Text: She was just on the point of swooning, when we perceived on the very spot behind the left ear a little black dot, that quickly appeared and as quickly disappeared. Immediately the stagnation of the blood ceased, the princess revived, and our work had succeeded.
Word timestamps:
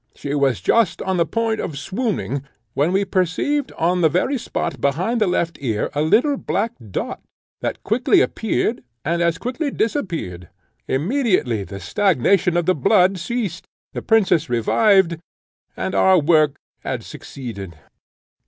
She 0.15 0.33
was 0.33 0.61
just 0.61 0.99
on 1.03 1.17
the 1.17 1.27
point 1.27 1.59
of 1.59 1.77
swooning, 1.77 2.41
when 2.73 2.91
we 2.91 3.05
perceived 3.05 3.71
on 3.73 4.01
the 4.01 4.09
very 4.09 4.35
spot 4.39 4.81
behind 4.81 5.21
the 5.21 5.27
left 5.27 5.59
ear 5.61 5.91
a 5.93 6.01
little 6.01 6.37
black 6.37 6.73
dot, 6.89 7.21
that 7.61 7.83
quickly 7.83 8.19
appeared 8.19 8.83
and 9.05 9.21
as 9.21 9.37
quickly 9.37 9.69
disappeared. 9.69 10.49
Immediately 10.87 11.65
the 11.65 11.79
stagnation 11.79 12.57
of 12.57 12.65
the 12.65 12.73
blood 12.73 13.19
ceased, 13.19 13.67
the 13.93 14.01
princess 14.01 14.49
revived, 14.49 15.19
and 15.77 15.93
our 15.93 16.19
work 16.19 16.55
had 16.79 17.03
succeeded. 17.03 17.77